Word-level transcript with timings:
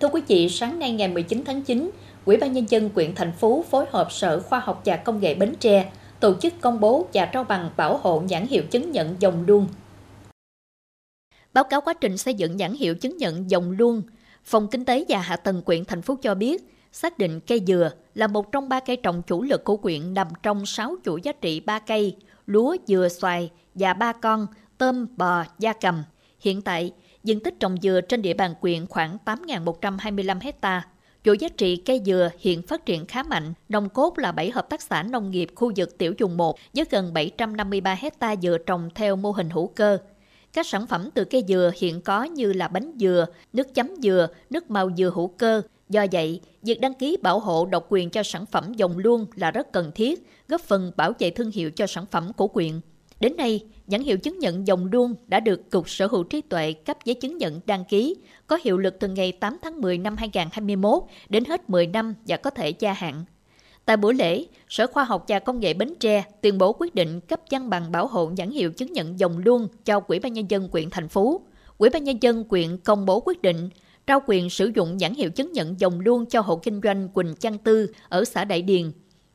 Thưa 0.00 0.08
quý 0.08 0.22
vị, 0.28 0.48
sáng 0.48 0.78
nay 0.78 0.92
ngày 0.92 1.08
19 1.08 1.42
tháng 1.46 1.62
9, 1.62 1.90
Ủy 2.24 2.36
ban 2.36 2.52
Nhân 2.52 2.66
dân 2.68 2.90
quyện 2.90 3.14
thành 3.14 3.32
phố 3.32 3.64
phối 3.70 3.86
hợp 3.90 4.12
Sở 4.12 4.40
Khoa 4.40 4.58
học 4.58 4.82
và 4.84 4.96
Công 4.96 5.20
nghệ 5.20 5.34
Bến 5.34 5.54
Tre 5.60 5.92
tổ 6.20 6.34
chức 6.34 6.52
công 6.60 6.80
bố 6.80 7.06
và 7.14 7.26
trao 7.26 7.44
bằng 7.44 7.70
bảo 7.76 7.96
hộ 7.96 8.22
nhãn 8.28 8.46
hiệu 8.46 8.62
chứng 8.70 8.92
nhận 8.92 9.16
dòng 9.18 9.44
luôn. 9.46 9.66
Báo 11.54 11.64
cáo 11.64 11.80
quá 11.80 11.94
trình 11.94 12.18
xây 12.18 12.34
dựng 12.34 12.56
nhãn 12.56 12.72
hiệu 12.72 12.94
chứng 12.94 13.16
nhận 13.16 13.50
dòng 13.50 13.70
luôn, 13.70 14.02
Phòng 14.44 14.68
Kinh 14.68 14.84
tế 14.84 15.04
và 15.08 15.18
Hạ 15.18 15.36
tầng 15.36 15.62
quyện 15.62 15.84
thành 15.84 16.02
phố 16.02 16.18
cho 16.22 16.34
biết, 16.34 16.62
xác 16.92 17.18
định 17.18 17.40
cây 17.40 17.62
dừa 17.66 17.90
là 18.14 18.26
một 18.26 18.52
trong 18.52 18.68
ba 18.68 18.80
cây 18.80 18.96
trồng 18.96 19.22
chủ 19.26 19.42
lực 19.42 19.64
của 19.64 19.76
quyện 19.76 20.14
nằm 20.14 20.28
trong 20.42 20.66
6 20.66 20.96
chuỗi 21.04 21.20
giá 21.22 21.32
trị 21.32 21.60
ba 21.60 21.78
cây, 21.78 22.16
lúa, 22.46 22.76
dừa, 22.86 23.08
xoài 23.08 23.50
và 23.74 23.94
ba 23.94 24.12
con, 24.12 24.46
tôm, 24.78 25.06
bò, 25.16 25.44
da 25.58 25.72
cầm. 25.72 26.02
Hiện 26.46 26.62
tại, 26.62 26.92
diện 27.24 27.40
tích 27.40 27.54
trồng 27.60 27.76
dừa 27.82 28.00
trên 28.00 28.22
địa 28.22 28.34
bàn 28.34 28.54
quyện 28.60 28.86
khoảng 28.86 29.18
8.125 29.24 30.40
hecta. 30.40 30.82
Chuỗi 31.24 31.38
giá 31.38 31.48
trị 31.48 31.76
cây 31.76 32.00
dừa 32.06 32.30
hiện 32.38 32.62
phát 32.62 32.86
triển 32.86 33.06
khá 33.06 33.22
mạnh, 33.22 33.52
nòng 33.68 33.88
cốt 33.88 34.18
là 34.18 34.32
7 34.32 34.50
hợp 34.50 34.70
tác 34.70 34.82
xã 34.82 35.02
nông 35.02 35.30
nghiệp 35.30 35.48
khu 35.54 35.72
vực 35.76 35.98
tiểu 35.98 36.14
dùng 36.18 36.36
1 36.36 36.58
với 36.74 36.84
gần 36.90 37.12
753 37.12 37.94
hecta 37.94 38.36
dừa 38.36 38.58
trồng 38.58 38.88
theo 38.94 39.16
mô 39.16 39.30
hình 39.30 39.50
hữu 39.50 39.66
cơ. 39.66 39.98
Các 40.52 40.66
sản 40.66 40.86
phẩm 40.86 41.08
từ 41.14 41.24
cây 41.24 41.44
dừa 41.48 41.70
hiện 41.76 42.00
có 42.00 42.24
như 42.24 42.52
là 42.52 42.68
bánh 42.68 42.92
dừa, 43.00 43.26
nước 43.52 43.74
chấm 43.74 43.90
dừa, 44.02 44.28
nước 44.50 44.70
màu 44.70 44.90
dừa 44.96 45.10
hữu 45.14 45.28
cơ. 45.28 45.62
Do 45.88 46.06
vậy, 46.12 46.40
việc 46.62 46.80
đăng 46.80 46.94
ký 46.94 47.16
bảo 47.22 47.40
hộ 47.40 47.66
độc 47.66 47.86
quyền 47.88 48.10
cho 48.10 48.22
sản 48.22 48.46
phẩm 48.46 48.72
dòng 48.74 48.98
luôn 48.98 49.26
là 49.34 49.50
rất 49.50 49.72
cần 49.72 49.90
thiết, 49.94 50.26
góp 50.48 50.60
phần 50.60 50.92
bảo 50.96 51.12
vệ 51.18 51.30
thương 51.30 51.50
hiệu 51.50 51.70
cho 51.70 51.86
sản 51.86 52.06
phẩm 52.10 52.32
của 52.32 52.48
quyện. 52.48 52.80
Đến 53.20 53.36
nay, 53.36 53.60
nhãn 53.86 54.00
hiệu 54.00 54.18
chứng 54.18 54.38
nhận 54.38 54.66
dòng 54.66 54.90
đuông 54.90 55.14
đã 55.26 55.40
được 55.40 55.70
Cục 55.70 55.88
Sở 55.88 56.06
hữu 56.06 56.24
trí 56.24 56.40
tuệ 56.40 56.72
cấp 56.72 56.98
giấy 57.04 57.14
chứng 57.14 57.38
nhận 57.38 57.60
đăng 57.66 57.84
ký, 57.84 58.16
có 58.46 58.58
hiệu 58.62 58.78
lực 58.78 58.96
từ 59.00 59.08
ngày 59.08 59.32
8 59.32 59.56
tháng 59.62 59.80
10 59.80 59.98
năm 59.98 60.16
2021 60.16 61.02
đến 61.28 61.44
hết 61.44 61.70
10 61.70 61.86
năm 61.86 62.14
và 62.26 62.36
có 62.36 62.50
thể 62.50 62.70
gia 62.70 62.92
hạn. 62.92 63.24
Tại 63.84 63.96
buổi 63.96 64.14
lễ, 64.14 64.46
Sở 64.68 64.86
Khoa 64.86 65.04
học 65.04 65.24
và 65.28 65.38
Công 65.38 65.60
nghệ 65.60 65.74
Bến 65.74 65.94
Tre 66.00 66.24
tuyên 66.40 66.58
bố 66.58 66.72
quyết 66.72 66.94
định 66.94 67.20
cấp 67.20 67.40
văn 67.50 67.70
bằng 67.70 67.92
bảo 67.92 68.06
hộ 68.06 68.30
nhãn 68.36 68.50
hiệu 68.50 68.72
chứng 68.72 68.92
nhận 68.92 69.18
dòng 69.18 69.38
luôn 69.38 69.68
cho 69.84 70.00
quỹ 70.00 70.18
ban 70.18 70.32
nhân 70.32 70.50
dân 70.50 70.68
quyện 70.68 70.90
thành 70.90 71.08
phố. 71.08 71.40
Quỹ 71.78 71.88
ban 71.88 72.04
nhân 72.04 72.18
dân 72.20 72.44
quyện 72.44 72.78
công 72.78 73.06
bố 73.06 73.20
quyết 73.20 73.42
định 73.42 73.70
trao 74.06 74.22
quyền 74.26 74.50
sử 74.50 74.70
dụng 74.74 74.96
nhãn 74.96 75.14
hiệu 75.14 75.30
chứng 75.30 75.52
nhận 75.52 75.80
dòng 75.80 76.00
luôn 76.00 76.26
cho 76.26 76.40
hộ 76.40 76.56
kinh 76.56 76.80
doanh 76.84 77.08
Quỳnh 77.08 77.34
Trang 77.34 77.58
Tư 77.58 77.86
ở 78.08 78.24
xã 78.24 78.44
Đại 78.44 78.62
Điền. 78.62 78.92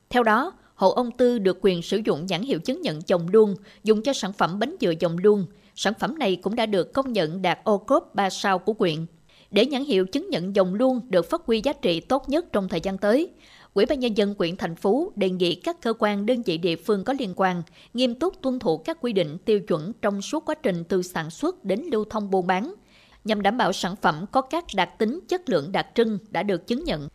Theo 0.09 0.23
đó, 0.23 0.53
hộ 0.82 0.92
ông 0.92 1.12
Tư 1.12 1.40
được 1.40 1.58
quyền 1.62 1.82
sử 1.82 2.02
dụng 2.06 2.26
nhãn 2.26 2.42
hiệu 2.42 2.60
chứng 2.60 2.82
nhận 2.82 3.00
dòng 3.08 3.28
luôn 3.28 3.56
dùng 3.84 4.04
cho 4.04 4.14
sản 4.14 4.34
phẩm 4.34 4.60
bánh 4.60 4.76
dừa 4.82 4.94
dòng 5.00 5.18
luôn. 5.18 5.46
Sản 5.76 5.94
phẩm 6.00 6.20
này 6.20 6.36
cũng 6.36 6.56
đã 6.56 6.66
được 6.66 6.94
công 6.94 7.14
nhận 7.14 7.42
đạt 7.42 7.60
ô 7.64 7.78
cốp 7.78 8.16
3 8.16 8.30
sao 8.30 8.60
của 8.60 8.74
quyện. 8.74 9.06
Để 9.52 9.66
nhãn 9.66 9.84
hiệu 9.84 10.06
chứng 10.06 10.30
nhận 10.30 10.56
dòng 10.56 10.74
luôn 10.74 11.02
được 11.09 11.30
phát 11.30 11.42
huy 11.46 11.62
giá 11.64 11.74
trị 11.74 12.00
tốt 12.00 12.30
nhất 12.30 12.46
trong 12.54 12.68
thời 12.70 12.82
gian 12.82 12.98
tới, 12.98 13.30
Ủy 13.74 13.86
ban 13.86 14.00
nhân 14.00 14.18
dân 14.18 14.36
quyện 14.36 14.58
thành 14.58 14.76
phố 14.76 15.12
đề 15.16 15.30
nghị 15.30 15.56
các 15.56 15.82
cơ 15.82 15.94
quan 16.00 16.26
đơn 16.26 16.42
vị 16.42 16.58
địa 16.58 16.76
phương 16.76 17.04
có 17.04 17.14
liên 17.20 17.34
quan 17.36 17.62
nghiêm 17.94 18.16
túc 18.16 18.42
tuân 18.42 18.59
thủ 18.59 18.78
các 18.78 18.98
quy 19.02 19.14
định 19.14 19.38
tiêu 19.46 19.59
chuẩn 19.59 19.94
trong 20.02 20.22
suốt 20.22 20.46
quá 20.46 20.56
trình 20.56 20.84
từ 20.84 21.02
sản 21.02 21.30
xuất 21.30 21.64
đến 21.64 21.82
lưu 21.92 22.06
thông 22.09 22.32
buôn 22.32 22.48
bán 22.48 22.74
nhằm 23.24 23.42
đảm 23.42 23.58
bảo 23.58 23.74
sản 23.74 23.96
phẩm 24.02 24.26
có 24.32 24.42
các 24.42 24.66
đặc 24.76 24.90
tính 25.00 25.20
chất 25.28 25.50
lượng 25.50 25.72
đặc 25.72 25.88
trưng 25.96 26.18
đã 26.30 26.44
được 26.44 26.68
chứng 26.68 26.84
nhận 26.84 27.08